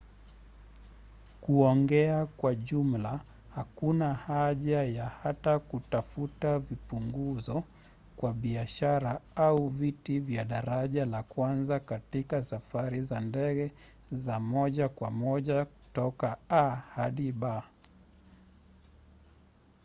[1.41, 3.19] kuongea kwa jumla
[3.55, 7.63] hakuna haja ya hata kutafuta vipunguzo
[8.15, 13.71] kwa biashara au viti vya daraja la kwanza katika safari za ndege
[14.11, 17.61] za moja kwa moja toka a hadi b